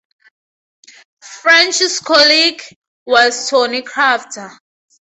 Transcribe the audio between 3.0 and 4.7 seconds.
was Tony Crafter.